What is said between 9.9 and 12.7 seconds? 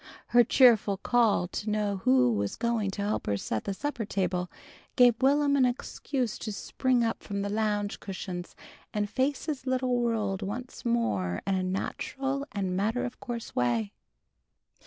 world once more in a natural